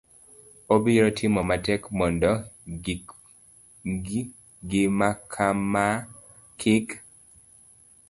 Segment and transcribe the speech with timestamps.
[0.73, 2.31] abiro timo matek mondo
[4.69, 5.85] gimakama
[6.59, 6.87] kik